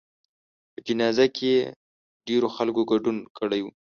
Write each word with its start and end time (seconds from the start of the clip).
په 0.71 0.79
جنازه 0.87 1.25
کې 1.35 1.45
یې 1.53 1.59
ډېرو 2.27 2.47
خلکو 2.55 2.81
ګډون 2.91 3.17
کړی 3.37 3.61
و. 3.63 3.67